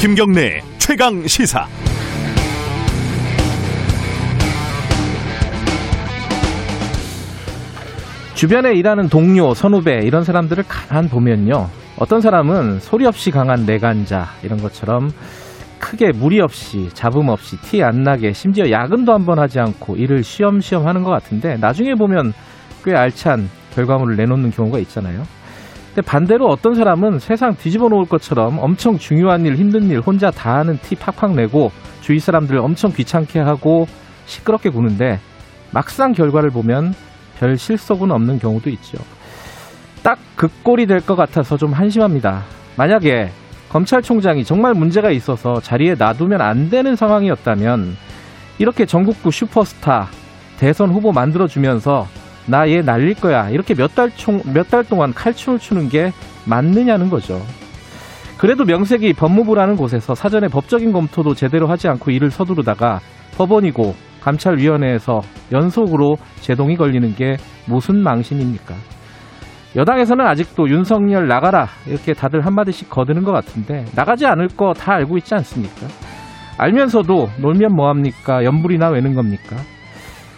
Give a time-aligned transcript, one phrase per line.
[0.00, 1.66] 김경래 최강 시사.
[8.36, 11.68] 주변에 일하는 동료, 선후배 이런 사람들을 가만 보면요.
[11.98, 15.10] 어떤 사람은 소리 없이 강한 내간자 이런 것처럼
[15.80, 20.86] 크게 무리 없이 잡음 없이 티 안 나게 심지어 야근도 한번 하지 않고 일을 쉬엄쉬엄
[20.86, 22.32] 하는 것 같은데 나중에 보면
[22.84, 25.24] 꽤 알찬 결과물을 내놓는 경우가 있잖아요.
[26.02, 30.78] 반대로 어떤 사람은 세상 뒤집어 놓을 것처럼 엄청 중요한 일, 힘든 일 혼자 다 하는
[30.82, 31.70] 티 팍팍 내고
[32.00, 33.86] 주위 사람들을 엄청 귀찮게 하고
[34.26, 35.18] 시끄럽게 구는데
[35.70, 36.94] 막상 결과를 보면
[37.38, 38.98] 별 실속은 없는 경우도 있죠.
[40.02, 42.44] 딱 그 꼴이 될 것 같아서 좀 한심합니다.
[42.76, 43.30] 만약에
[43.70, 47.96] 검찰총장이 정말 문제가 있어서 자리에 놔두면 안 되는 상황이었다면
[48.58, 50.06] 이렇게 전국구 슈퍼스타
[50.58, 52.06] 대선 후보 만들어주면서
[52.48, 56.12] 나 얘 날릴 거야 이렇게 몇 달 총 몇 달 동안 칼춤을 추는 게
[56.46, 57.40] 맞느냐는 거죠.
[58.38, 63.00] 그래도 명색이 법무부라는 곳에서 사전에 법적인 검토도 제대로 하지 않고 일을 서두르다가
[63.36, 65.20] 법원이고 감찰위원회에서
[65.52, 68.74] 연속으로 제동이 걸리는 게 무슨 망신입니까?
[69.76, 75.18] 여당에서는 아직도 윤석열 나가라 이렇게 다들 한마디씩 거드는 것 같은데 나가지 않을 거 다 알고
[75.18, 75.86] 있지 않습니까?
[76.58, 78.44] 알면서도 놀면 뭐합니까?
[78.44, 79.56] 연불이나 외는 겁니까?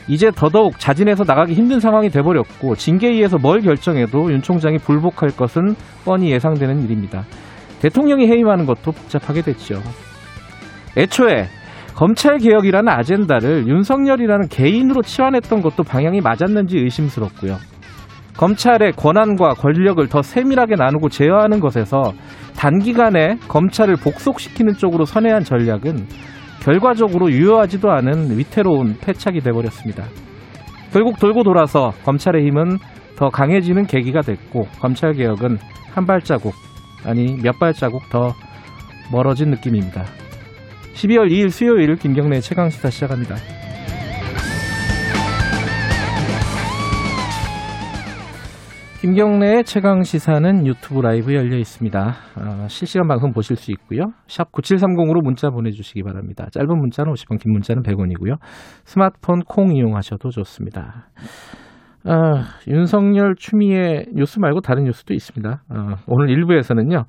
[0.09, 6.31] 이제 더더욱 자진해서 나가기 힘든 상황이 돼버렸고 징계위에서 뭘 결정해도 윤 총장이 불복할 것은 뻔히
[6.33, 7.25] 예상되는 일입니다.
[7.81, 9.81] 대통령이 해임하는 것도 복잡하게 됐죠.
[10.97, 11.47] 애초에
[11.95, 17.59] 검찰 개혁이라는 아젠다를 윤석열이라는 개인으로 치환했던 것도 방향이 맞았는지 의심스럽고요.
[18.37, 22.15] 검찰의 권한과 권력을 더 세밀하게 나누고 제어하는 것에서
[22.56, 26.06] 단기간에 검찰을 복속시키는 쪽으로 선회한 전략은
[26.62, 30.05] 결과적으로 유효하지도 않은 위태로운 패착이 돼버렸습니다.
[30.92, 32.78] 결국 돌고 돌아서 검찰의 힘은
[33.16, 35.58] 더 강해지는 계기가 됐고 검찰 개혁은
[35.92, 36.55] 한 발자국
[37.05, 38.34] 아니 몇 발자국 더
[39.12, 40.04] 멀어진 느낌입니다.
[40.94, 43.37] 12월 2일 수요일 김경래 최강 시사 시작합니다.
[49.00, 52.15] 김경래의 최강 시사는 유튜브 라이브 열려 있습니다.
[52.37, 54.12] 어, 실시간 방송 보실 수 있고요.
[54.27, 56.49] 샵 9730으로 문자 보내주시기 바랍니다.
[56.53, 58.37] 짧은 문자는 50원, 긴 문자는 100원이고요.
[58.84, 61.09] 스마트폰 콩 이용하셔도 좋습니다.
[62.05, 62.12] 어,
[62.69, 65.62] 윤석열 추미애 뉴스 말고 다른 뉴스도 있습니다.
[65.71, 67.05] 어, 오늘 1부에서는요.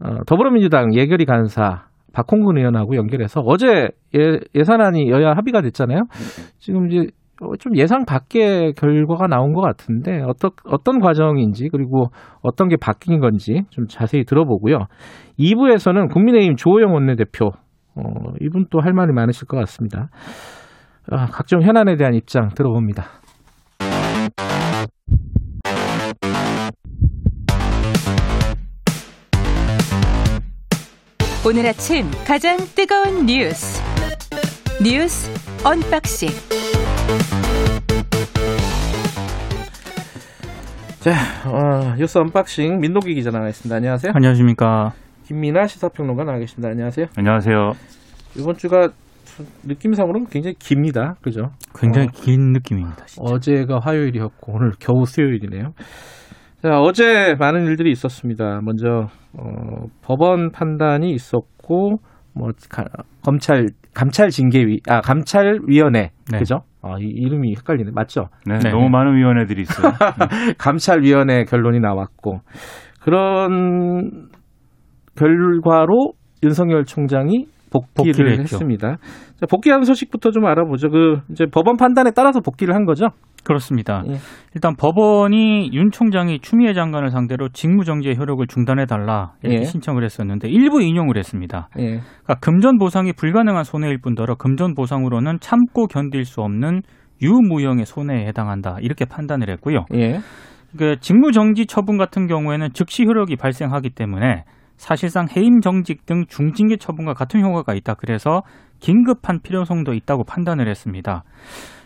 [0.00, 6.00] 어, 더불어민주당 예결위 간사 박홍근 의원하고 연결해서 어제 예, 예산안이 여야 합의가 됐잖아요.
[6.58, 7.19] 지금 이제 어,
[7.58, 12.08] 좀 예상 밖의 결과가 나온 것 같은데 어떤 어떤 과정인지 그리고
[12.42, 14.86] 어떤 게 바뀐 건지 좀 자세히 들어보고요.
[15.38, 17.46] 2부에서는 국민의힘 조호영 원내대표
[17.96, 18.02] 어,
[18.40, 20.10] 이분 또 할 말이 많으실 것 같습니다.
[21.10, 23.04] 아, 각종 현안에 대한 입장 들어봅니다.
[31.46, 33.82] 오늘 아침 가장 뜨거운 뉴스
[34.82, 35.30] 뉴스
[35.64, 36.28] 언박싱
[41.00, 41.12] 자,
[41.48, 43.74] 어, 뉴스 unboxing 민동기 기자 나와 있습니다.
[43.74, 44.12] 안녕하세요.
[44.14, 44.92] 안녕하십니까.
[45.24, 46.68] 김민아 시사평론가 나와 계십니다.
[46.70, 47.06] 안녕하세요.
[47.16, 47.72] 안녕하세요.
[48.36, 48.88] 이번 주가
[49.64, 51.14] 느낌상으로는 굉장히 깁니다.
[51.22, 51.50] 그죠?
[51.74, 53.06] 굉장히 어, 긴 느낌입니다.
[53.06, 53.22] 진짜.
[53.32, 55.72] 어제가 화요일이었고 오늘 겨우 수요일이네요.
[56.62, 58.60] 자, 어제 많은 일들이 있었습니다.
[58.62, 62.00] 먼저 어, 법원 판단이 있었고
[62.34, 62.84] 뭐 가-
[63.24, 66.38] 검찰 감찰 징계위 아 감찰 위원회 네.
[66.38, 66.60] 그죠?
[66.82, 67.90] 아, 이 이름이 헷갈리네.
[67.94, 68.28] 맞죠?
[68.46, 68.70] 네, 네.
[68.70, 69.92] 너무 많은 위원회들이 있어요.
[70.58, 72.40] 감찰위원회 결론이 나왔고
[73.02, 74.28] 그런
[75.16, 78.40] 결과로 윤석열 총장이 복귀를, 복귀를.
[78.40, 78.96] 했습니다.
[79.36, 80.90] 자, 복귀한 소식부터 좀 알아보죠.
[80.90, 83.08] 그 이제 법원 판단에 따라서 복귀를 한 거죠?
[83.44, 84.02] 그렇습니다.
[84.08, 84.16] 예.
[84.54, 89.64] 일단 법원이 윤 총장이 추미애 장관을 상대로 직무정지의 효력을 중단해달라 이렇게 예.
[89.64, 91.68] 신청을 했었는데 일부 인용을 했습니다.
[91.78, 92.00] 예.
[92.22, 96.82] 그러니까 금전 보상이 불가능한 손해일 뿐더러 금전 보상으로는 참고 견딜 수 없는
[97.22, 99.84] 유무형의 손해에 해당한다 이렇게 판단을 했고요.
[99.94, 100.20] 예.
[100.76, 104.44] 그 직무정지 처분 같은 경우에는 즉시 효력이 발생하기 때문에
[104.76, 107.94] 사실상 해임 정직 등 중징계 처분과 같은 효과가 있다.
[107.94, 108.42] 그래서
[108.78, 111.22] 긴급한 필요성도 있다고 판단을 했습니다.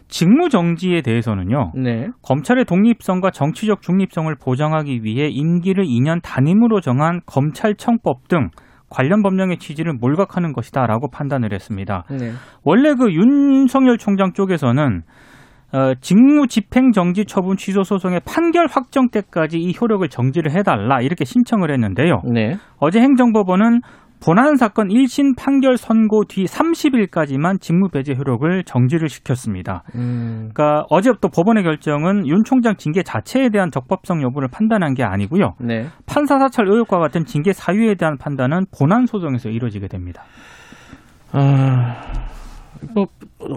[0.09, 1.73] 직무 정지에 대해서는요.
[1.75, 2.09] 네.
[2.23, 8.51] 검찰의 독립성과 정치적 중립성을 보장하기 위해 임기를 2년 단임으로 정한 검찰청법 등
[8.91, 12.05] 관련 법령의 취지를 몰각하는 것이다라고 판단을 했습니다.
[12.11, 12.33] 네.
[12.63, 15.03] 원래 그 윤석열 총장 쪽에서는
[15.73, 21.25] 어, 직무 집행 정지 처분 취소 소송의 판결 확정 때까지 이 효력을 정지를 해달라 이렇게
[21.25, 22.23] 신청을 했는데요.
[22.33, 22.57] 네.
[22.79, 23.81] 어제 행정법원은
[24.25, 29.83] 본안 사건 1심 판결 선고 뒤 30일까지만 직무 배제 효력을 정지를 시켰습니다.
[29.97, 30.49] 음.
[30.55, 35.57] 그러니까 어제부터 법원의 결정은 윤 총장 징계 자체에 대한 적법성 여부를 판단한 게 아니고요.
[35.61, 35.89] 네.
[36.07, 40.23] 판사 사찰 의혹과 같은 징계 사유에 대한 판단은 본안 소송에서 이루어지게 됩니다.
[41.33, 41.97] 아,
[42.95, 43.05] 뭐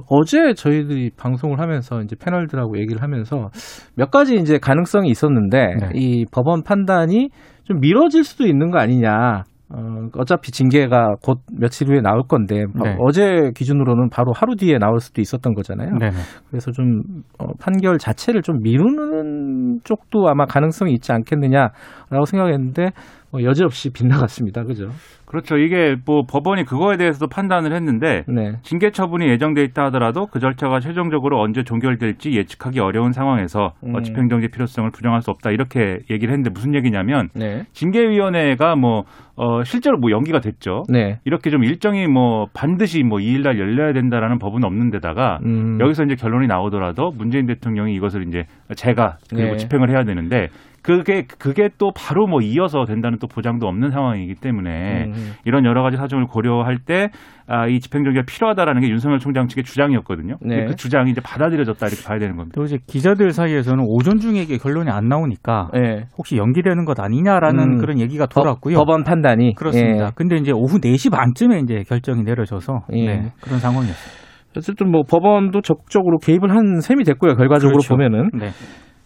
[0.10, 3.52] 어제 저희들이 방송을 하면서 이제 패널들하고 얘기를 하면서
[3.96, 5.90] 몇 가지 이제 가능성이 있었는데 네.
[5.94, 7.30] 이 법원 판단이
[7.64, 9.44] 좀 미뤄질 수도 있는 거 아니냐.
[9.70, 12.98] 어, 어차피 징계가 곧 며칠 후에 나올 건데 바- 네.
[13.02, 15.98] 어제 기준으로는 바로 하루 뒤에 나올 수도 있었던 거잖아요.
[15.98, 16.16] 네네.
[16.50, 17.02] 그래서 좀
[17.38, 22.92] 어, 판결 자체를 좀 미루는 쪽도 아마 가능성이 있지 않겠느냐라고 생각했는데
[23.32, 24.64] 뭐 여지없이 빗나갔습니다.
[24.64, 24.90] 그죠?
[25.26, 25.58] 그렇죠.
[25.58, 28.54] 이게 뭐 법원이 그거에 대해서도 판단을 했는데 네.
[28.64, 33.94] 징계 처분이 예정돼 있다 하더라도 그 절차가 최종적으로 언제 종결될지 예측하기 어려운 상황에서 음.
[33.94, 37.66] 어, 집행정지 필요성을 부정할 수 없다 이렇게 얘기를 했는데 무슨 얘기냐면 네.
[37.74, 39.04] 징계위원회가 뭐
[39.36, 40.84] 어, 실제로 뭐 연기가 됐죠.
[40.88, 41.20] 네.
[41.26, 45.78] 이렇게 좀 일정이 뭐 반드시 뭐 2일날 열려야 된다라는 법은 없는 데다가 음.
[45.82, 48.46] 여기서 이제 결론이 나오더라도 문재인 대통령이 이것을 이제
[48.76, 49.58] 제가 그리고 네.
[49.58, 50.48] 집행을 해야 되는데
[50.88, 55.34] 그게 그게 또 바로 뭐 이어서 된다는 또 보장도 없는 상황이기 때문에 음.
[55.44, 57.10] 이런 여러 가지 사정을 고려할 때
[57.46, 60.38] 아, 이 집행정지가 필요하다라는 게 윤석열 총장 측의 주장이었거든요.
[60.42, 60.64] 네.
[60.66, 62.54] 그 주장이 이제 받아들여졌다 이렇게 봐야 되는 겁니다.
[62.56, 66.06] 또 이제 기자들 사이에서는 오전 중에 이게 결론이 안 나오니까 네.
[66.18, 67.78] 혹시 연기되는 것 아니냐라는 음.
[67.80, 68.78] 그런 얘기가 법- 돌았고요.
[68.78, 70.06] 법원 판단이 그렇습니다.
[70.06, 70.10] 예.
[70.16, 73.06] 근데 이제 오후 4시 반쯤에 이제 결정이 내려져서 예.
[73.06, 74.28] 네, 그런 상황이었어요.
[74.56, 77.36] 어쨌든 뭐 법원도 적극적으로 개입을 한 셈이 됐고요.
[77.36, 77.90] 결과적으로 그렇죠.
[77.94, 78.52] 보면은 네.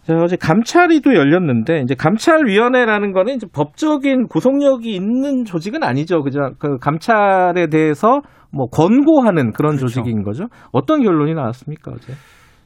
[0.02, 6.22] 자, 어제 감찰위도 열렸는데 이제 감찰위원회라는 거는 이제 법적인 구속력이 있는 조직은 아니죠.
[6.22, 6.40] 그죠?
[6.58, 8.20] 그 감찰에 대해서
[8.52, 9.86] 뭐 권고하는 그런 그렇죠.
[9.86, 10.46] 조직인 거죠.
[10.72, 12.14] 어떤 결론이 나왔습니까 어제?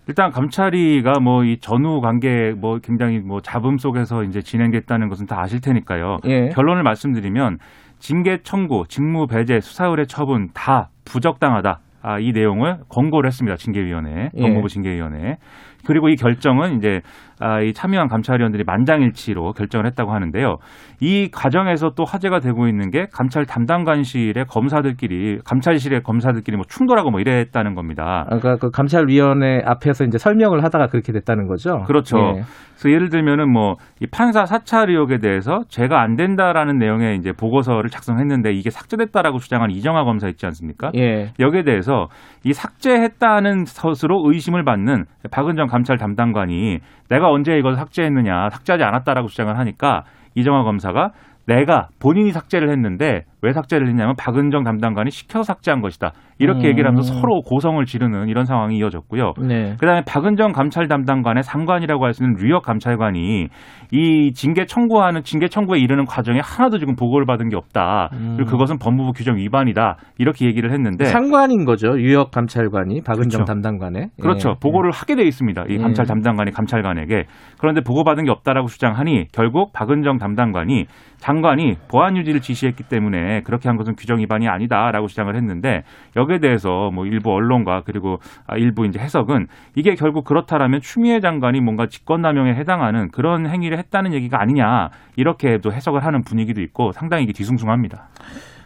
[0.09, 5.41] 일단 감찰위가 뭐 이 전후 관계 뭐 굉장히 뭐 잡음 속에서 이제 진행됐다는 것은 다
[5.41, 6.19] 아실 테니까요.
[6.27, 6.49] 예.
[6.51, 7.59] 결론을 말씀드리면
[7.99, 11.81] 징계 청구, 직무 배제, 수사 의뢰 처분 다 부적당하다.
[12.03, 13.57] 아, 이 내용을 권고를 했습니다.
[13.57, 14.41] 징계위원회, 예.
[14.41, 15.39] 법무부 징계위원회.
[15.87, 17.01] 그리고 이 결정은 이제
[17.41, 20.57] 아, 이 참여한 감찰위원들이 만장일치로 결정을 했다고 하는데요.
[21.01, 27.21] 이 과정에서 또 화제가 되고 있는 게 감찰 담당관실의 검사들끼리 감찰실의 검사들끼리 뭐 충돌하고 뭐
[27.21, 28.27] 이랬다는 겁니다.
[28.31, 31.83] 아까 그 감찰위원회 앞에서 이제 설명을 하다가 그렇게 됐다는 거죠.
[31.87, 32.19] 그렇죠.
[32.19, 32.43] 예.
[32.75, 37.89] 그래서 예를 들면은 뭐 이 판사 사찰 의혹에 대해서 죄가 안 된다라는 내용의 이제 보고서를
[37.89, 40.91] 작성했는데 이게 삭제됐다라고 주장한 이정화 검사 있지 않습니까?
[40.95, 41.33] 예.
[41.39, 42.09] 여기에 대해서
[42.45, 49.57] 이 삭제했다는 것으로 의심을 받는 박은정 감찰 담당관이 내가 언제 이걸 삭제했느냐 삭제하지 않았다라고 주장을
[49.57, 51.13] 하니까 이정화 검사가
[51.47, 56.13] 내가 본인이 삭제를 했는데 왜 삭제를 했냐면 박은정 담당관이 시켜 삭제한 것이다.
[56.39, 56.71] 이렇게 음.
[56.71, 59.35] 얘기를 하면서 서로 고성을 지르는 이런 상황이 이어졌고요.
[59.47, 59.75] 네.
[59.79, 63.49] 그다음에 박은정 감찰 담당관의 상관이라고 할 수 있는 류혁 감찰관이
[63.93, 68.09] 이 징계 청구하는 징계 청구에 이르는 과정에 하나도 지금 보고를 받은 게 없다.
[68.37, 69.97] 그리고 그것은 법무부 규정 위반이다.
[70.19, 71.99] 이렇게 얘기를 했는데 상관인 거죠.
[71.99, 73.37] 유역 감찰관이 박은정 네.
[73.37, 73.45] 그렇죠.
[73.45, 74.09] 담당관에.
[74.21, 74.51] 그렇죠.
[74.51, 74.55] 예.
[74.61, 75.65] 보고를 하게 돼 있습니다.
[75.69, 75.79] 이 예.
[75.79, 77.25] 감찰 담당관이 감찰관에게.
[77.59, 80.87] 그런데 보고받은 게 없다라고 주장하니 결국 박은정 담당관이
[81.19, 85.83] 장관이 보안 유지를 지시했기 때문에 그렇게 한 것은 규정 위반이 아니다라고 주장을 했는데
[86.17, 91.61] 여기에 대해서 뭐 일부 언론과 그리고 아, 일부 이제 해석은 이게 결국 그렇다라면 추미애 장관이
[91.61, 98.09] 뭔가 직권남용에 해당하는 그런 행위를 했다는 얘기가 아니냐 이렇게도 해석을 하는 분위기도 있고 상당히 뒤숭숭합니다.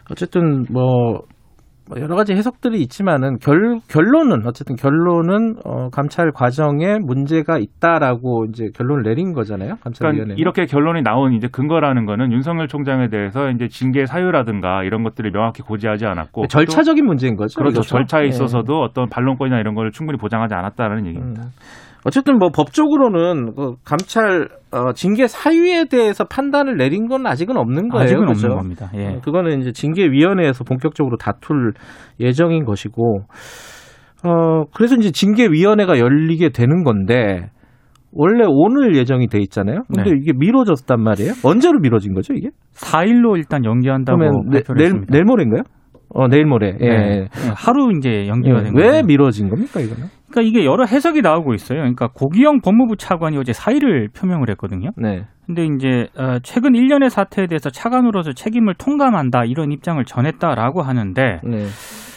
[0.09, 1.21] 어쨌든 뭐
[1.97, 9.03] 여러 가지 해석들이 있지만은 결, 결론은 어쨌든 결론은 어, 감찰 과정에 문제가 있다라고 이제 결론을
[9.03, 9.77] 내린 거잖아요.
[9.81, 10.35] 감찰위원회.
[10.35, 15.31] 그러니까 이렇게 결론이 나온 이제 근거라는 거는 윤석열 총장에 대해서 이제 징계 사유라든가 이런 것들을
[15.31, 17.55] 명확히 고지하지 않았고 절차적인 문제인 거죠.
[17.59, 17.81] 또 그렇죠.
[17.81, 18.27] 절차에 예.
[18.27, 21.43] 있어서도 어떤 반론권이나 이런 걸 충분히 보장하지 않았다라는 얘기입니다.
[21.43, 21.51] 음.
[22.05, 28.03] 어쨌든 뭐 법적으로는 그 감찰 어, 징계 사유에 대해서 판단을 내린 건 아직은 없는 거예요.
[28.03, 28.47] 아직은 그죠?
[28.47, 28.91] 없는 겁니다.
[28.95, 29.07] 예.
[29.07, 31.73] 어, 그거는 이제 징계위원회에서 본격적으로 다툴
[32.19, 33.25] 예정인 것이고,
[34.23, 37.49] 어, 그래서 이제 징계위원회가 열리게 되는 건데,
[38.13, 39.83] 원래 오늘 예정이 돼 있잖아요.
[39.87, 40.17] 근데 네.
[40.21, 41.33] 이게 미뤄졌단 말이에요.
[41.43, 42.49] 언제로 미뤄진 거죠, 이게?
[42.75, 45.05] 4일로 일단 연기한다고 그러면 내, 발표를 내일.
[45.09, 45.63] 내일 모레인가요?
[46.13, 46.77] 어, 내일 모레.
[46.81, 46.87] 예.
[46.87, 47.19] 네.
[47.21, 48.63] 예, 하루 이제 연기가 예.
[48.63, 49.03] 된왜 거예요.
[49.03, 50.07] 미뤄진 겁니까, 이거는?
[50.31, 51.79] 그러니까 이게 여러 해석이 나오고 있어요.
[51.79, 54.89] 그러니까 고기영 법무부 차관이 어제 사의를 표명을 했거든요.
[54.97, 55.25] 네.
[55.45, 61.65] 근데 이제 어, 최근 일련의 사태에 대해서 차관으로서 책임을 통감한다 이런 입장을 전했다라고 하는데 네.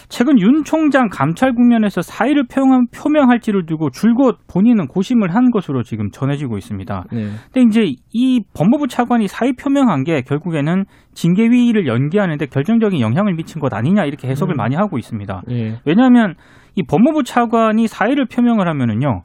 [0.09, 6.11] 최근 윤 총장 감찰 국면에서 사의를 표명, 표명할지를 두고 줄곧 본인은 고심을 한 것으로 지금
[6.11, 7.05] 전해지고 있습니다.
[7.11, 7.31] 네.
[7.53, 13.73] 근데 이제 이 법무부 차관이 사의 표명한 게 결국에는 징계위를 연기하는데 결정적인 영향을 미친 것
[13.75, 14.57] 아니냐 이렇게 해석을 음.
[14.57, 15.43] 많이 하고 있습니다.
[15.51, 15.81] 예.
[15.85, 16.35] 왜냐하면
[16.77, 19.23] 이 법무부 차관이 사의를 표명을 하면은요.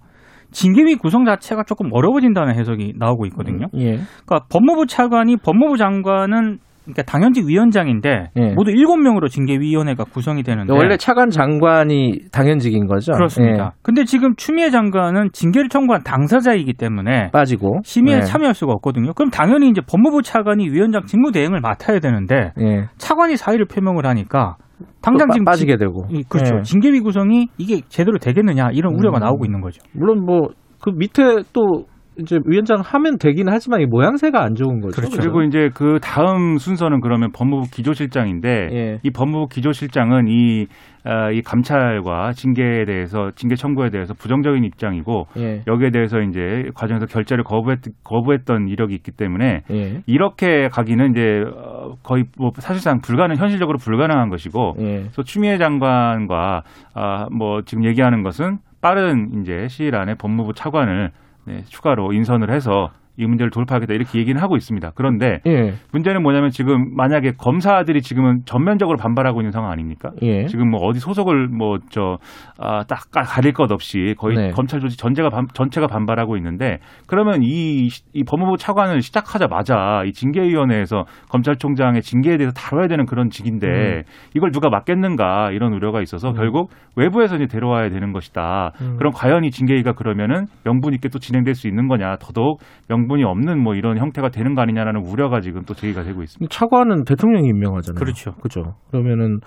[0.51, 3.67] 징계위 구성 자체가 조금 어려워진다는 해석이 나오고 있거든요.
[3.75, 3.99] 예.
[4.25, 8.53] 그러니까 법무부 차관이 법무부 장관은 그러니까 당연직 위원장인데 예.
[8.53, 13.11] 모두 7명으로 징계위원회가 구성이 되는데 원래 차관 장관이 당연직인 거죠.
[13.11, 13.73] 그렇습니다.
[13.75, 18.21] 예, 근데 지금 추미애 장관은 징계를 청구한 당사자이기 때문에 빠지고 심의에 예.
[18.21, 19.13] 참여할 수가 없거든요.
[19.13, 22.87] 그럼 당연히 이제 법무부 차관이 위원장 직무 대행을 맡아야 되는데 예.
[22.97, 24.55] 차관이 사의를 표명을 하니까
[25.01, 26.55] 당장 또 지금 빠, 빠지게 지- 되고 이- 그렇죠.
[26.57, 26.61] 예.
[26.63, 29.21] 징계위 구성이 이게 제대로 되겠느냐 이런 우려가 음.
[29.21, 29.81] 나오고 있는 거죠.
[29.93, 30.49] 물론 뭐
[30.81, 31.85] 그 밑에 또
[32.19, 35.01] 이제 위원장 하면 되긴 하지만 이 모양새가 안 좋은 거죠.
[35.01, 35.17] 그렇죠.
[35.17, 38.99] 그리고 이제 그 다음 순서는 그러면 법무부 기조실장인데 예.
[39.03, 40.67] 이 법무부 기조실장은 이,
[41.03, 45.63] 아, 이 감찰과 징계에 대해서 징계 청구에 대해서 부정적인 입장이고 예.
[45.67, 50.01] 여기에 대해서 이제 과정에서 결재를 거부했, 거부했던 이력이 있기 때문에 예.
[50.05, 54.83] 이렇게 가기는 이제 어, 거의 뭐 사실상 불가능 현실적으로 불가능한 것이고 예.
[54.99, 61.11] 그래서 추미애 장관과 아, 뭐 지금 얘기하는 것은 빠른 이제 시일 안에 법무부 차관을
[61.49, 64.91] 네, 추가로 인선을 해서 이 문제를 돌파하겠다 이렇게 얘기는 하고 있습니다.
[64.95, 65.73] 그런데 예.
[65.91, 70.11] 문제는 뭐냐면 지금 만약에 검사들이 지금은 전면적으로 반발하고 있는 상황 아닙니까?
[70.21, 70.45] 예.
[70.45, 74.51] 지금 뭐 어디 소속을 뭐 뭐저딱 가릴 것 없이 거의 네.
[74.51, 81.05] 검찰 조직 전체가 반, 전체가 반발하고 있는데 그러면 이, 이 법무부 차관을 시작하자마자 이 징계위원회에서
[81.29, 84.03] 검찰총장의 징계에 대해서 다뤄야 되는 그런 직인데 음.
[84.35, 88.71] 이걸 누가 맡겠는가 이런 우려가 있어서 결국 외부에서 이제 데려와야 되는 것이다.
[88.81, 88.95] 음.
[88.97, 92.17] 그럼 과연 이 징계위가 그러면은 명분 있게 또 진행될 수 있는 거냐?
[92.17, 96.23] 더더욱 명 분이 없는 뭐 이런 형태가 되는 거 아니냐라는 우려가 지금 또 제기가 되고
[96.23, 96.49] 있습니다.
[96.49, 97.99] 차관은 대통령이 임명하잖아요.
[97.99, 98.31] 그렇죠.
[98.41, 98.75] 그죠.
[98.91, 99.39] 그러면은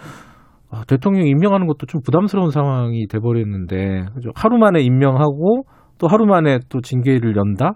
[0.70, 4.30] 아, 대통령 임명하는 것도 좀 부담스러운 상황이 돼버렸는데 그죠?
[4.34, 5.64] 하루 만에 임명하고
[5.98, 7.74] 또 하루 만에 또 징계를 연다.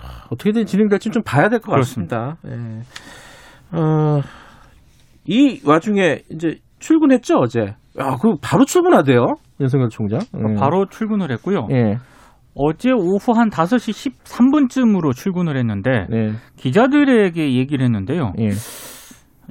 [0.00, 2.36] 아, 어떻게든 진행될지 좀 봐야 될 것 같습니다.
[2.46, 3.76] 예.
[3.76, 4.20] 어,
[5.26, 7.74] 이 와중에 이제 출근했죠 어제.
[7.98, 9.26] 아, 그 바로 출근하대요
[9.60, 10.20] 윤석열 총장.
[10.34, 10.54] 음.
[10.54, 11.68] 바로 출근을 했고요.
[11.72, 11.96] 예.
[12.54, 16.32] 어제 오후 한 5시 13분쯤으로 출근을 했는데 네.
[16.56, 18.32] 기자들에게 얘기를 했는데요.
[18.40, 18.50] 예.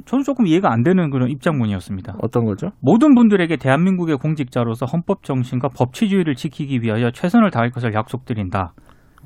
[0.06, 2.16] 저는 조금 이해가 안 되는 그런 입장문이었습니다.
[2.22, 2.70] 어떤 거죠?
[2.80, 8.74] 모든 분들에게 대한민국의 공직자로서 헌법 정신과 법치주의를 지키기 위하여 최선을 다할 것을 약속드린다.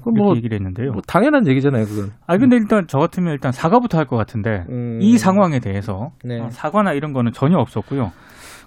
[0.03, 0.91] 그 이렇게 뭐, 얘기를 했는데요.
[0.91, 2.11] 뭐 당연한 얘기잖아요, 그건.
[2.27, 4.99] 아 근데 일단 저 같으면 일단 사과부터 할 것 같은데 음.
[5.01, 6.39] 이 상황에 대해서 네.
[6.41, 8.11] 어, 사과나 이런 거는 전혀 없었고요.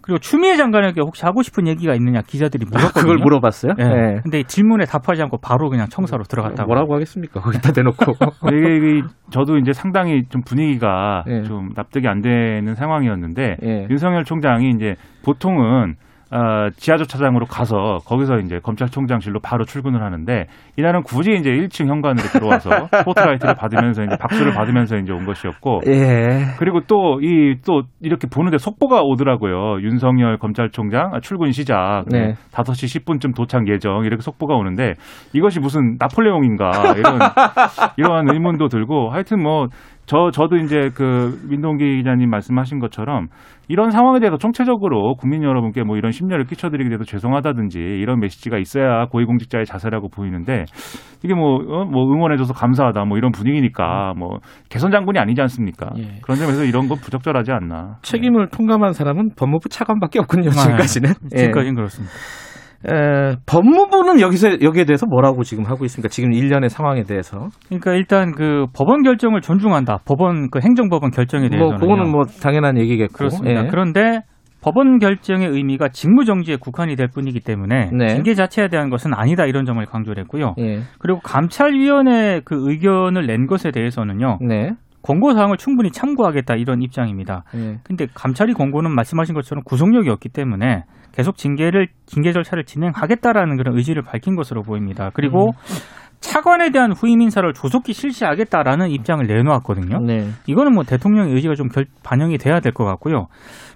[0.09, 3.03] 그리고 추미애 장관에게 혹시 하고 싶은 얘기가 있느냐 기자들이 물었거든요.
[3.03, 3.75] 그걸 물어봤어요?
[3.79, 3.85] 예.
[3.85, 4.21] 네.
[4.23, 6.67] 근데 질문에 답하지 않고 바로 그냥 청사로 들어갔다고.
[6.67, 7.43] 뭐라고 하겠습니까?
[7.43, 8.13] 거기다 대놓고.
[8.51, 11.43] 이게, 이게 저도 이제 상당히 좀 분위기가 예.
[11.43, 13.87] 좀 납득이 안 되는 상황이었는데 예.
[13.91, 14.97] 윤석열 총장이 이제
[15.27, 15.97] 보통은
[16.31, 22.71] 어, 지하주차장으로 가서 거기서 이제 검찰총장실로 바로 출근을 하는데 이날은 굳이 이제 1층 현관으로 들어와서
[22.99, 26.55] 스포트라이트를 받으면서 이제 박수를 받으면서 이제 온 것이었고 예.
[26.59, 29.81] 그리고 또 이또 이렇게 보는데 속보가 오더라고요.
[29.81, 32.35] 윤석열 검찰총장 아, 출근 시작 네.
[32.53, 34.95] 5시 10분쯤 도착 예정 이렇게 속보가 오는데
[35.33, 37.19] 이것이 무슨 나폴레옹인가 이런
[37.97, 39.69] 이러한 의문도 들고 하여튼 뭐
[40.09, 43.27] 저 저도 이제 그 민동기 기자님 말씀하신 것처럼
[43.69, 49.05] 이런 상황에 대해서 총체적으로 국민 여러분께 뭐 이런 심려를 끼쳐드리게 돼서 죄송하다든지 이런 메시지가 있어야
[49.09, 50.65] 고위공직자의 자세라고 보이는데
[51.23, 51.85] 이게 뭐, 어?
[51.85, 54.39] 뭐 응원해줘서 감사하다 뭐 이런 분위기니까 뭐
[54.71, 55.91] 개선 장군이 아니지 않습니까?
[55.99, 56.21] 예.
[56.23, 57.97] 그런 점에서 이런 건 부적절하지 않나.
[58.01, 61.11] 책임을 통감한 사람은 법무부 차관밖에 없군요, 아, 지금까지는.
[61.35, 61.37] 예.
[61.37, 62.15] 지금까지는 그렇습니다.
[62.87, 66.09] 에, 법무부는 여기서, 여기에 대해서 뭐라고 지금 하고 있습니까?
[66.09, 67.49] 지금 일련의 상황에 대해서.
[67.67, 69.99] 그러니까 일단 그 법원 결정을 존중한다.
[70.05, 73.15] 법원 그 행정법원 결정에 뭐, 대해서는 그거는 뭐 당연한 얘기겠고.
[73.15, 73.65] 그렇습니다.
[73.65, 73.69] 예.
[73.69, 74.21] 그런데
[74.61, 78.09] 법원 결정의 의미가 직무 정지에 국한이 될 뿐이기 때문에 네.
[78.09, 80.55] 징계 자체에 대한 것은 아니다 이런 점을 강조를 했고요.
[80.59, 80.81] 예.
[80.99, 84.39] 그리고 감찰위원회 그 의견을 낸 것에 대해서는요.
[84.41, 84.73] 네.
[85.03, 87.45] 권고 사항을 충분히 참고하겠다 이런 입장입니다.
[87.55, 87.79] 예.
[87.85, 94.03] 근데 감찰위 권고는 말씀하신 것처럼 구속력이 없기 때문에 계속 징계를 징계 절차를 진행하겠다라는 그런 의지를
[94.03, 95.11] 밝힌 것으로 보입니다.
[95.15, 95.51] 그리고
[96.21, 100.01] 차관에 대한 후임 인사를 조속히 실시하겠다라는 입장을 내놓았거든요.
[100.01, 100.29] 네.
[100.47, 103.29] 이거는 뭐 대통령의 의지가 좀 결- 반영이 돼야 될 것 같고요.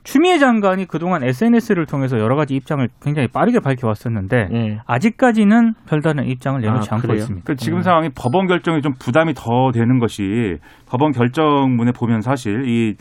[0.02, 4.78] 추미애 장관이 그동안 SNS를 통해서 여러 가지 입장을 굉장히 빠르게 밝혀왔었는데 예.
[4.86, 7.18] 아직까지는 별다른 입장을 내놓지 아, 않고 그래요?
[7.18, 7.44] 있습니다.
[7.46, 10.56] 그 지금 상황이 법원 결정이 좀 부담이 더 되는 것이
[10.88, 12.94] 법원 결정문에 보면 사실 이 에,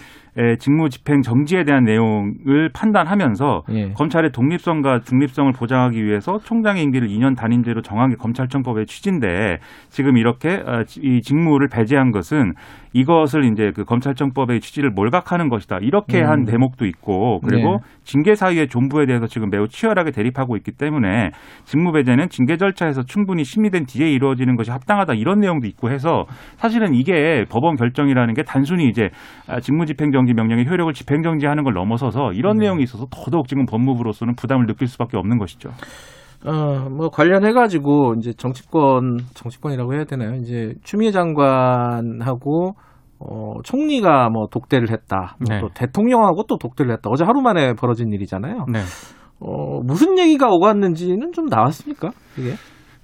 [0.60, 3.90] 직무 집행 정지에 대한 내용을 판단하면서 예.
[3.94, 9.58] 검찰의 독립성과 중립성을 보장하기 위해서 총장의 임기를 2년 단임제로 정한 게 검찰청법의 취지인데
[9.90, 12.54] 지금 이렇게 어, 이 직무를 배제한 것은
[12.94, 15.80] 이것을 이제 그 검찰청법의 취지를 몰각하는 것이다.
[15.82, 16.30] 이렇게 음.
[16.30, 17.78] 한 대목도 있고 그리고 네.
[18.04, 21.32] 징계 사유의 존부에 대해서 지금 매우 치열하게 대립하고 있기 때문에
[21.64, 26.26] 직무 배제는 징계 절차에서 충분히 심의된 뒤에 이루어지는 것이 합당하다 이런 내용도 있고 해서
[26.58, 29.10] 사실은 이게 법원 결정이라는 게 단순히 이제
[29.48, 34.36] 아, 직무 집행 정지 명령의 효력을 집행정지하는 걸 넘어서서 이런 내용이 있어서 더더욱 지금 법무부로서는
[34.36, 35.70] 부담을 느낄 수밖에 없는 것이죠.
[36.46, 40.36] 어, 뭐 관련해 가지고 이제 정치권, 정치권이라고 해야 되나요?
[40.36, 42.74] 이제 추미애 장관하고
[43.20, 45.36] 어, 총리가 뭐 독대를 했다.
[45.40, 45.62] 뭐 네.
[45.62, 47.10] 또 대통령하고 또 독대를 했다.
[47.12, 48.66] 어제 하루 만에 벌어진 일이잖아요.
[48.72, 48.80] 네.
[49.40, 52.12] 어, 무슨 얘기가 오갔는지는 좀 나왔습니까?
[52.38, 52.54] 이게?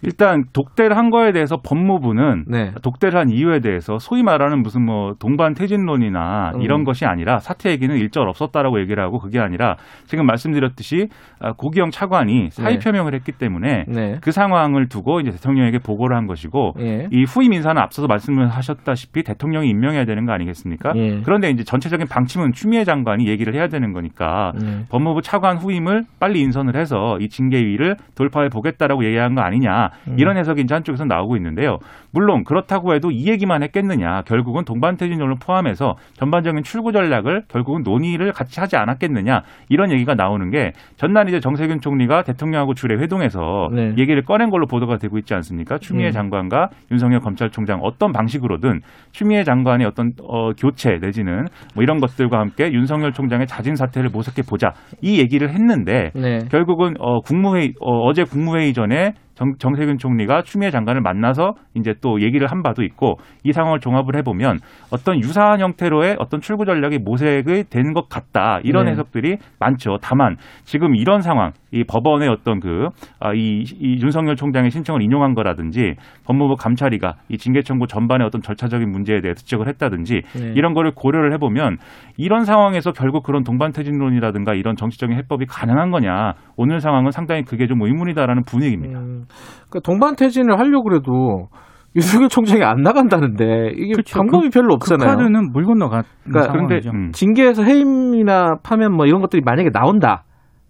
[0.03, 2.71] 일단 독대를 한 거에 대해서 법무부는 네.
[2.83, 6.61] 독대를 한 이유에 대해서 소위 말하는 무슨 뭐 동반 퇴진론이나 음.
[6.61, 9.75] 이런 것이 아니라 사퇴 얘기는 일절 없었다라고 얘기를 하고 그게 아니라
[10.05, 11.07] 지금 말씀드렸듯이
[11.39, 12.83] 아, 고기영 차관이 사의 네.
[12.83, 14.17] 표명을 했기 때문에 네.
[14.21, 17.07] 그 상황을 두고 이제 대통령에게 보고를 한 것이고 예.
[17.11, 20.93] 이 후임 인사는 앞서서 말씀을 하셨다시피 대통령이 임명해야 되는 거 아니겠습니까?
[20.95, 21.21] 예.
[21.23, 24.85] 그런데 이제 전체적인 방침은 추미애 장관이 얘기를 해야 되는 거니까 예.
[24.89, 29.86] 법무부 차관 후임을 빨리 인선을 해서 이 징계위를 돌파해 보겠다라고 얘기한 거 아니냐 음.
[30.17, 31.79] 이런 해석이 이제 한쪽에서 나오고 있는데요.
[32.17, 38.59] 물론 그렇다고 해도 이 얘기만 했겠느냐 결국은 동반퇴진론을 포함해서 전반적인 출구 전략을 결국은 논의를 같이
[38.59, 43.93] 하지 않았겠느냐 이런 얘기가 나오는 게 전날 이제 정세균 총리가 대통령하고 주례 회동에서 네.
[43.99, 45.77] 얘기를 꺼낸 걸로 보도가 되고 있지 않습니까?
[45.77, 46.11] 추미애 음.
[46.11, 48.79] 장관과 윤석열 검찰총장 어떤 방식으로든
[49.11, 51.45] 추미애 장관의 어떤 어, 교체 내지는
[51.75, 54.71] 뭐 이런 것들과 함께 윤석열 총장의 자진 사퇴를 모색해 보자
[55.03, 56.39] 이 얘기를 했는데 네.
[56.49, 62.06] 결국은 어, 국무회의 어, 제 국무회의 전에 정, 정세균 총리가 추미애 장관을 만나서 이제 또
[62.21, 64.59] 얘기를 한 바도 있고 이 상황을 종합을 해보면
[64.91, 68.91] 어떤 유사한 형태로의 어떤 출구 전략이 모색이 된 것 같다 이런 네.
[68.91, 69.97] 해석들이 많죠.
[70.01, 70.35] 다만
[70.65, 75.95] 지금 이런 상황 이 법원의 어떤 그 아, 이, 이 윤석열 총장의 신청을 인용한 거라든지
[76.25, 80.53] 법무부 감찰위가 이 징계 청구 전반의 어떤 절차적인 문제에 대해 지적을 했다든지 네.
[80.55, 81.77] 이런 거를 고려를 해보면
[82.17, 87.81] 이런 상황에서 결국 그런 동반퇴진론이라든가 이런 정치적인 해법이 가능한 거냐 오늘 상황은 상당히 그게 좀
[87.81, 88.99] 의문이다라는 분위기입니다.
[88.99, 89.25] 음,
[89.69, 91.47] 그러니까 동반퇴진을 하려고 그래도
[91.97, 94.17] 윤석열 총장이 안 나간다는데 이게 그렇죠.
[94.17, 95.09] 방법이 별로 그 없잖아요.
[95.17, 96.91] 카드는 물 건너간 그러니까 상황이죠.
[96.91, 97.11] 음.
[97.11, 100.23] 징계에서 해임이나 파면 뭐 이런 것들이 만약에 나온다.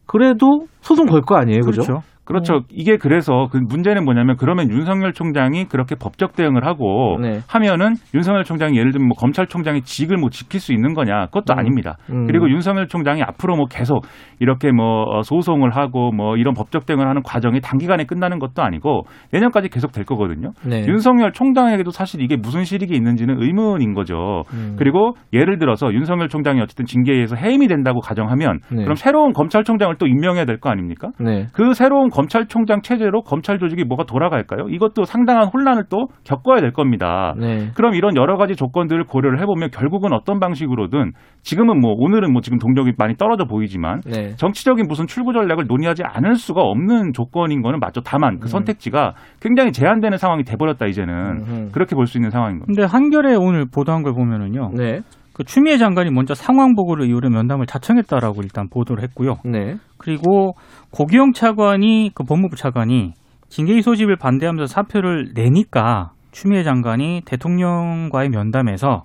[0.05, 1.81] 그래도 소송 걸 거 아니에요, 그죠?
[1.81, 2.01] 그렇죠.
[2.27, 2.61] 그렇죠.
[2.69, 7.39] 이게 그래서 그 문제는 뭐냐면 그러면 윤석열 총장이 그렇게 법적 대응을 하고 네.
[7.47, 11.27] 하면은 윤석열 총장이 예를 들면 뭐 검찰총장의 직을 뭐 지킬 수 있는 거냐?
[11.27, 11.59] 그것도 음.
[11.59, 11.95] 아닙니다.
[12.11, 12.27] 음.
[12.27, 14.05] 그리고 윤석열 총장이 앞으로 뭐 계속
[14.39, 19.03] 이렇게 뭐 어, 소송을 하고 뭐 이런 법적 대응을 하는 과정이 단기간에 끝나는 것도 아니고
[19.31, 20.51] 내년까지 계속 될 거거든요.
[20.65, 20.85] 네.
[20.85, 24.43] 윤석열 총장에게도 사실 이게 무슨 실익이 있는지는 의문인 거죠.
[24.53, 24.75] 음.
[24.77, 28.83] 그리고 예를 들어서 윤석열 총장이 어쨌든 징계에 의해서 해임이 된다고 가정하면 네.
[28.83, 31.09] 그럼 새로운 검찰총장을 또 임명해야 될 거 아닙니까?
[31.19, 31.45] 네.
[31.53, 34.69] 그 새로운 검찰총장 체제로 검찰 조직이 뭐가 돌아갈까요?
[34.69, 37.35] 이것도 상당한 혼란을 또 겪어야 될 겁니다.
[37.37, 37.69] 네.
[37.75, 41.11] 그럼 이런 여러 가지 조건들을 고려를 해보면 결국은 어떤 방식으로든
[41.43, 44.35] 지금은 뭐 오늘은 뭐 지금 동력이 많이 떨어져 보이지만 네.
[44.35, 48.01] 정치적인 무슨 출구 전략을 논의하지 않을 수가 없는 조건인 거는 맞죠.
[48.01, 48.47] 다만 그 음.
[48.47, 51.69] 선택지가 굉장히 제한되는 상황이 돼버렸다 이제는 음흠.
[51.71, 52.67] 그렇게 볼 수 있는 상황인 겁니다.
[52.67, 54.71] 근데 한겨레 오늘 보도한 걸 보면은요.
[54.75, 55.01] 네.
[55.37, 59.35] 그 추미애 장관이 먼저 상황 보고를 이유로 면담을 자청했다라고 일단 보도를 했고요.
[59.45, 59.75] 네.
[59.99, 60.53] 그리고
[60.91, 63.13] 고기영 차관이 그 법무부 차관이
[63.49, 69.03] 징계위 소집을 반대하면서 사표를 내니까 추미애 장관이 대통령과의 면담에서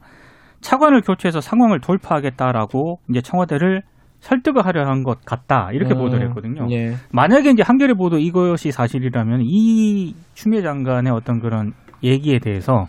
[0.62, 3.82] 차관을 교체해서 상황을 돌파하겠다라고 이제 청와대를
[4.20, 6.66] 설득을 하려 한 것 같다 이렇게 음, 보도를 했거든요.
[6.70, 6.94] 예.
[7.12, 11.72] 만약에 이제 한겨레 보도 이것이 사실이라면 이 추미애 장관의 어떤 그런
[12.04, 12.86] 얘기에 대해서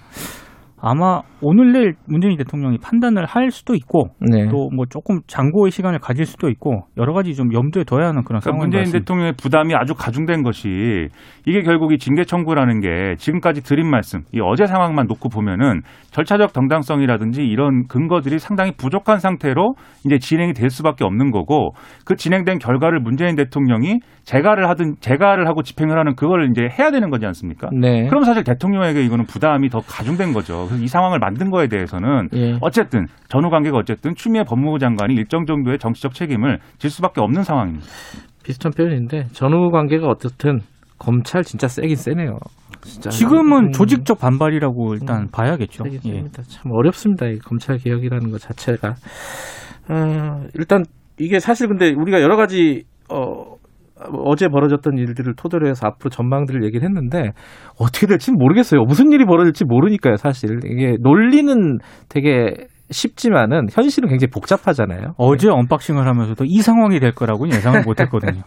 [0.85, 4.49] 아마 오늘 내일 문재인 대통령이 판단을 할 수도 있고 네.
[4.49, 8.41] 또뭐 조금 장고의 시간을 가질 수도 있고 여러 가지 좀 염두에 둬야 하는 그런 그러니까
[8.41, 8.99] 상황인 것 문재인 같습니다.
[8.99, 11.07] 대통령의 부담이 아주 가중된 것이
[11.45, 16.53] 이게 결국 이 징계 청구라는 게 지금까지 드린 말씀, 이 어제 상황만 놓고 보면은 절차적
[16.53, 21.71] 정당성이라든지 이런 근거들이 상당히 부족한 상태로 이제 진행이 될 수밖에 없는 거고
[22.05, 27.09] 그 진행된 결과를 문재인 대통령이 재가를 하든 재가를 하고 집행을 하는 그걸 이제 해야 되는
[27.09, 27.69] 거지 않습니까?
[27.71, 28.07] 네.
[28.07, 30.67] 그럼 사실 대통령에게 이거는 부담이 더 가중된 거죠.
[30.73, 32.57] 그래서 이 상황을 만든 거에 대해서는 예.
[32.62, 37.86] 어쨌든 전후 관계가 어쨌든 추미애 법무부 장관이 일정 정도의 정치적 책임을 질 수밖에 없는 상황입니다.
[38.43, 40.59] 비슷한 표현인데 전후 관계가 어떻든
[40.99, 42.38] 검찰 진짜 세긴 세네요.
[42.81, 43.09] 진짜.
[43.09, 45.86] 지금은 음, 조직적 반발이라고 일단 음, 봐야겠죠.
[46.05, 46.23] 예.
[46.47, 47.27] 참 어렵습니다.
[47.27, 48.95] 이 검찰 개혁이라는 것 자체가.
[49.89, 50.83] 어, 일단
[51.19, 53.52] 이게 사실 근데 우리가 여러 가지 어
[54.25, 57.31] 어제 벌어졌던 일들을 토대로 해서 앞으로 전망들을 얘기를 했는데
[57.79, 58.81] 어떻게 될지는 모르겠어요.
[58.83, 60.59] 무슨 일이 벌어질지 모르니까요, 사실.
[60.65, 61.77] 이게 논리는
[62.09, 62.53] 되게
[62.89, 65.13] 쉽지만은 현실은 굉장히 복잡하잖아요.
[65.17, 68.41] 어제 unboxing을 하면서도 이 상황이 될 거라고는 예상을 못 했거든요.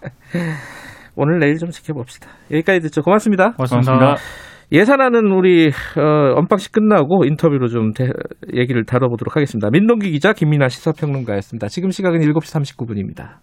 [1.17, 2.29] 오늘 내일 좀 지켜봅시다.
[2.53, 3.03] 여기까지 듣죠.
[3.03, 3.53] 고맙습니다.
[3.53, 4.17] 고맙습니다.
[4.73, 8.11] 예산안은 우리 어, unboxing 끝나고 인터뷰로 좀 대-
[8.55, 9.69] 얘기를 다뤄보도록 하겠습니다.
[9.71, 11.69] 민동기 기자 김민아 시사평론가였습니다.
[11.69, 13.37] 지금 시각은 7시 39분입니다.